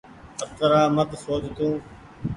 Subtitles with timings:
[0.43, 1.67] اترآ مت سوچ تو۔